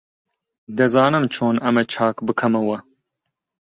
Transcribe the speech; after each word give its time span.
دەزانم 0.77 1.23
چۆن 1.35 1.55
ئەمە 1.63 1.83
چاک 1.93 2.15
بکەمەوە. 2.27 2.77